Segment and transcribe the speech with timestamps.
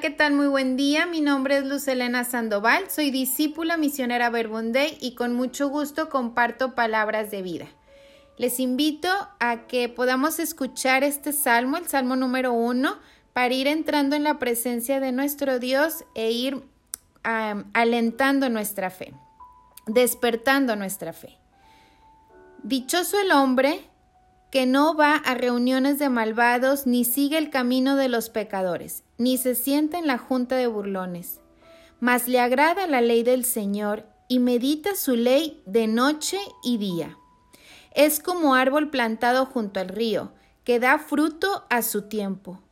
[0.00, 0.32] ¿qué tal?
[0.32, 1.04] Muy buen día.
[1.04, 2.88] Mi nombre es Luz Elena Sandoval.
[2.88, 7.66] Soy discípula misionera Verbunday y con mucho gusto comparto palabras de vida.
[8.38, 9.08] Les invito
[9.40, 12.96] a que podamos escuchar este salmo, el salmo número uno,
[13.34, 16.64] para ir entrando en la presencia de nuestro Dios e ir
[17.22, 19.12] alentando nuestra fe,
[19.86, 21.36] despertando nuestra fe.
[22.62, 23.90] Dichoso el hombre
[24.50, 29.36] que no va a reuniones de malvados, ni sigue el camino de los pecadores, ni
[29.36, 31.40] se sienta en la junta de burlones,
[32.00, 37.18] mas le agrada la ley del Señor y medita su ley de noche y día.
[37.94, 40.32] Es como árbol plantado junto al río,
[40.64, 42.62] que da fruto a su tiempo,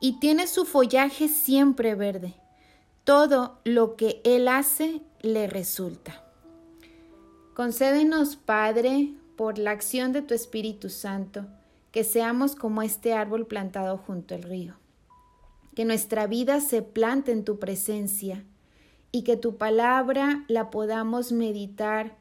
[0.00, 2.34] y tiene su follaje siempre verde.
[3.04, 6.24] Todo lo que él hace le resulta.
[7.54, 11.46] Concédenos, Padre, por la acción de tu Espíritu Santo,
[11.92, 14.81] que seamos como este árbol plantado junto al río.
[15.74, 18.44] Que nuestra vida se plante en tu presencia
[19.10, 22.16] y que tu palabra la podamos meditar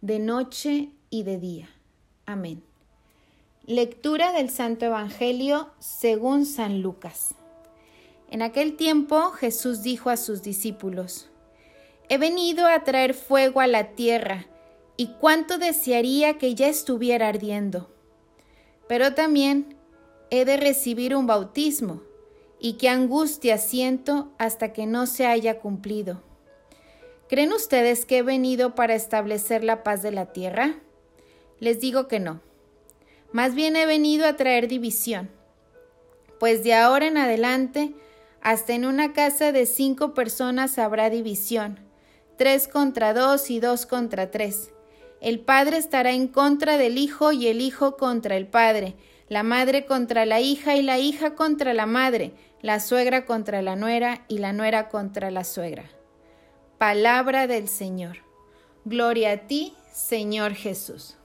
[0.00, 1.68] de noche y de día.
[2.24, 2.62] Amén.
[3.64, 7.34] Lectura del Santo Evangelio según San Lucas.
[8.30, 11.28] En aquel tiempo Jesús dijo a sus discípulos,
[12.08, 14.46] He venido a traer fuego a la tierra,
[14.96, 17.90] y cuánto desearía que ya estuviera ardiendo.
[18.88, 19.76] Pero también
[20.30, 22.02] he de recibir un bautismo,
[22.58, 26.22] y qué angustia siento hasta que no se haya cumplido.
[27.28, 30.76] ¿Creen ustedes que he venido para establecer la paz de la tierra?
[31.58, 32.40] Les digo que no.
[33.32, 35.30] Más bien he venido a traer división.
[36.38, 37.94] Pues de ahora en adelante,
[38.40, 41.80] hasta en una casa de cinco personas habrá división,
[42.36, 44.70] tres contra dos y dos contra tres
[45.20, 48.94] el padre estará en contra del hijo y el hijo contra el padre,
[49.28, 52.32] la madre contra la hija y la hija contra la madre,
[52.62, 55.90] la suegra contra la nuera y la nuera contra la suegra.
[56.78, 58.18] Palabra del Señor.
[58.84, 61.16] Gloria a ti, Señor Jesús.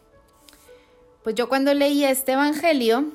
[1.23, 3.11] Pues yo cuando leía este Evangelio,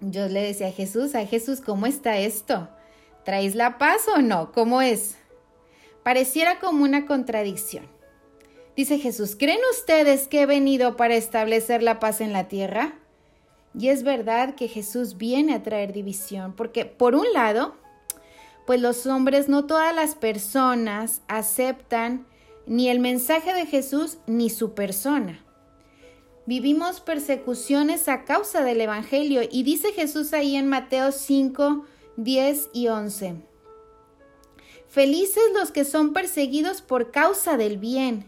[0.00, 2.68] yo le decía a Jesús, a Jesús, ¿cómo está esto?
[3.24, 4.52] ¿Traes la paz o no?
[4.52, 5.16] ¿Cómo es?
[6.04, 7.86] Pareciera como una contradicción.
[8.76, 12.99] Dice Jesús, ¿creen ustedes que he venido para establecer la paz en la tierra?
[13.78, 17.74] Y es verdad que Jesús viene a traer división, porque por un lado,
[18.66, 22.26] pues los hombres, no todas las personas aceptan
[22.66, 25.44] ni el mensaje de Jesús ni su persona.
[26.46, 31.84] Vivimos persecuciones a causa del Evangelio y dice Jesús ahí en Mateo 5,
[32.16, 33.36] 10 y 11.
[34.88, 38.24] Felices los que son perseguidos por causa del bien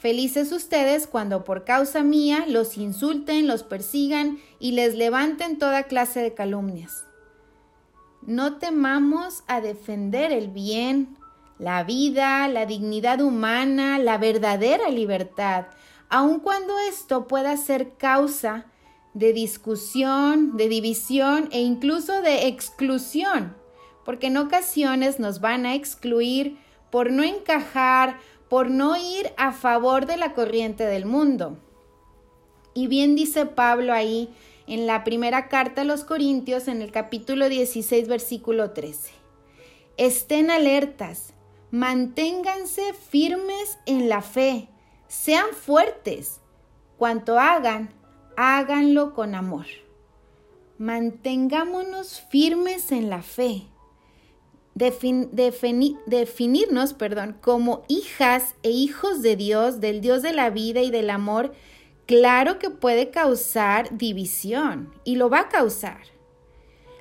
[0.00, 6.20] Felices ustedes cuando por causa mía los insulten, los persigan y les levanten toda clase
[6.20, 7.04] de calumnias.
[8.22, 11.18] No temamos a defender el bien,
[11.58, 15.66] la vida, la dignidad humana, la verdadera libertad,
[16.08, 18.64] aun cuando esto pueda ser causa
[19.12, 23.54] de discusión, de división e incluso de exclusión,
[24.06, 26.56] porque en ocasiones nos van a excluir
[26.90, 28.18] por no encajar,
[28.50, 31.56] por no ir a favor de la corriente del mundo.
[32.74, 34.28] Y bien dice Pablo ahí
[34.66, 39.12] en la primera carta a los Corintios en el capítulo 16 versículo 13.
[39.96, 41.32] Estén alertas,
[41.70, 44.68] manténganse firmes en la fe,
[45.06, 46.40] sean fuertes.
[46.98, 47.94] Cuanto hagan,
[48.36, 49.66] háganlo con amor.
[50.76, 53.70] Mantengámonos firmes en la fe
[54.80, 61.10] definirnos perdón, como hijas e hijos de Dios, del Dios de la vida y del
[61.10, 61.52] amor,
[62.06, 66.00] claro que puede causar división y lo va a causar.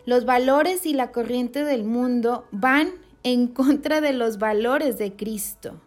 [0.05, 2.91] Los valores y la corriente del mundo van
[3.23, 5.79] en contra de los valores de Cristo.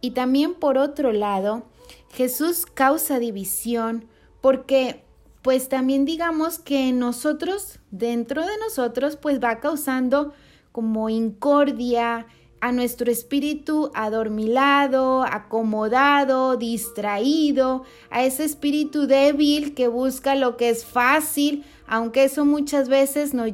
[0.00, 1.64] Y también por otro lado,
[2.10, 4.06] Jesús causa división
[4.40, 5.04] porque
[5.42, 10.34] pues también digamos que nosotros, dentro de nosotros, pues va causando
[10.72, 12.26] como incordia,
[12.60, 20.84] a nuestro espíritu adormilado, acomodado, distraído, a ese espíritu débil que busca lo que es
[20.84, 23.52] fácil, aunque eso muchas veces nos,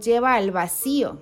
[0.00, 1.18] lleva al vacío.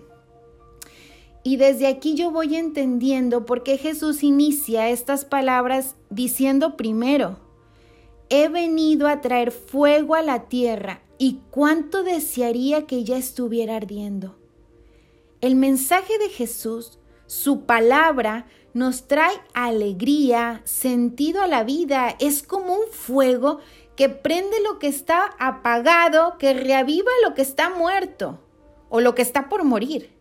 [1.43, 7.38] Y desde aquí yo voy entendiendo por qué Jesús inicia estas palabras diciendo primero,
[8.31, 14.46] he venido a traer fuego a la tierra y cuánto desearía que ya estuviera ardiendo.
[15.41, 22.17] El mensaje de Jesús, su palabra, nos trae alegría, sentido a la vida.
[22.21, 23.61] Es como un fuego
[23.97, 28.41] que prende lo que está apagado, que reaviva lo que está muerto
[28.88, 30.15] o lo que está por morir.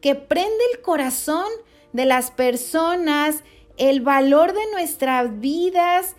[0.00, 1.48] que prende el corazón
[1.92, 3.42] de las personas,
[3.76, 6.14] el valor de nuestras vidas,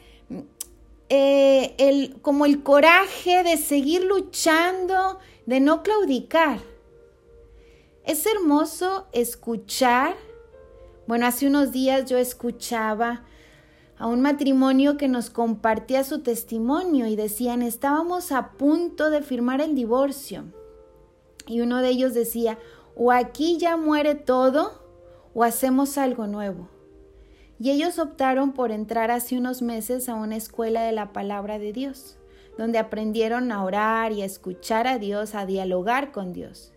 [1.09, 6.59] eh, el, como el coraje de seguir luchando, de no claudicar.
[8.03, 10.15] Es hermoso escuchar.
[11.07, 13.23] Bueno, hace unos días yo escuchaba
[13.97, 19.59] a un matrimonio que nos compartía su testimonio y decían, estábamos a punto de firmar
[19.59, 20.45] el divorcio.
[21.45, 22.57] Y uno de ellos decía,
[22.95, 24.83] o aquí ya muere todo
[25.33, 26.69] o hacemos algo nuevo.
[27.59, 31.73] Y ellos optaron por entrar hace unos meses a una escuela de la palabra de
[31.73, 32.17] Dios,
[32.57, 36.71] donde aprendieron a orar y a escuchar a Dios, a dialogar con Dios.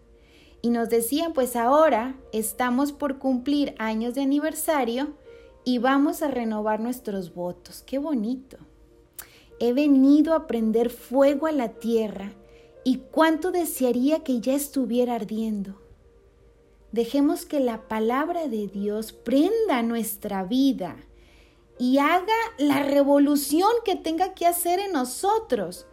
[0.62, 5.17] Y nos decían, pues ahora estamos por cumplir años de aniversario
[5.64, 7.82] y vamos a renovar nuestros votos.
[7.85, 8.59] Qué bonito.
[9.59, 12.32] He venido a prender fuego a la tierra
[12.85, 15.81] y cuánto desearía que ya estuviera ardiendo.
[16.93, 20.97] Dejemos que la palabra de Dios prenda nuestra vida
[21.79, 25.87] y haga la revolución que tenga que hacer en nosotros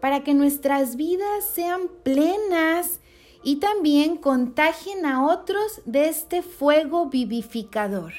[0.00, 3.00] para que nuestras vidas sean plenas
[3.46, 8.12] y también contagien a otros de este fuego vivificador.